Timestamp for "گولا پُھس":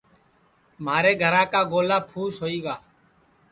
1.71-2.35